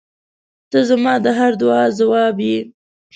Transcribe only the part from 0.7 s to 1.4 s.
•ته زما د